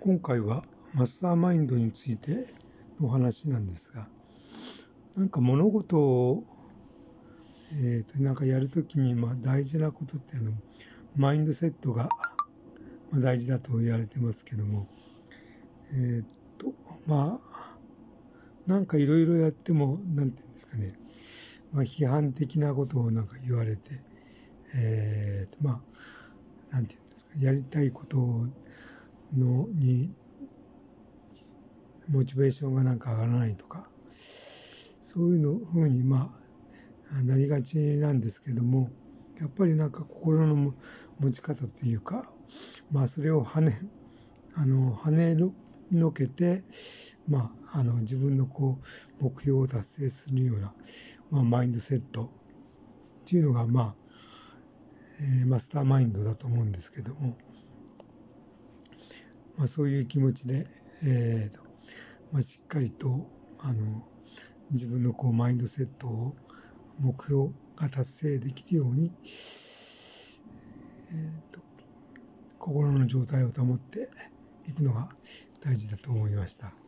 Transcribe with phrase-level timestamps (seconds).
[0.00, 0.62] 今回は
[0.94, 2.46] マスターマインドについて
[3.00, 4.08] のお話なんですが、
[5.16, 6.44] なんか物事を、
[7.82, 10.56] えー、となんかやるときにまあ大事なことっていうのは、
[11.16, 12.08] マインドセットが
[13.10, 14.86] まあ大事だと言われてますけども、
[15.92, 16.24] えっ、
[16.58, 16.72] と、
[17.06, 17.78] まあ、
[18.66, 20.92] なんかいろいろやっても、なんていうんですかね、
[21.72, 23.90] まあ、批判的なことをなんか言われて、
[24.76, 25.82] えー、と、ま
[26.70, 28.46] あ、なんていうんですか、やりたいことを
[29.34, 30.14] のに、
[32.08, 36.32] モチベーションがなんか上がらないとか、そういうのふうに、ま
[37.10, 38.90] あ、なりがちなんですけども、
[39.40, 40.74] やっぱりなんか心の
[41.18, 42.26] 持ち方というか、
[42.90, 43.78] まあそれを跳ね、
[44.54, 45.36] あの、跳ね
[45.90, 46.64] のけて、
[47.28, 48.78] まあ、あの、自分のこ
[49.20, 50.72] う、目標を達成するような、
[51.30, 52.28] まあ、マインドセットっ
[53.26, 53.94] ていうのが、まあ、
[55.40, 57.36] えー、マスターマインドだと思うんですけども、
[59.58, 60.66] まあ、そういう気持ちで、
[61.04, 61.62] えーと
[62.32, 63.26] まあ、しっかりと
[63.60, 64.02] あの
[64.70, 66.34] 自分のこうマインドセットを
[67.00, 71.60] 目標が達成できるように、えーと、
[72.58, 74.08] 心の状態を保って
[74.68, 75.08] いくのが
[75.64, 76.85] 大事だと思いました。